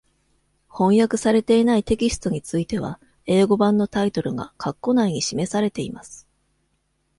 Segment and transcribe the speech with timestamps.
[0.67, 6.27] 翻訳されていないテキストについては、英語版のタイトルが括弧内に示されています。